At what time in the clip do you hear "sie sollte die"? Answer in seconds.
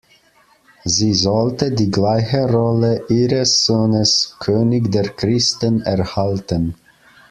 0.83-1.91